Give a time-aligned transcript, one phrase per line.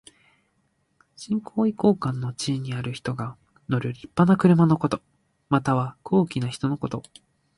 [1.15, 3.37] 身高位高官の地位にある人が
[3.69, 4.99] 乗るりっぱな車のこと。
[5.47, 7.03] または、高貴な人のこと。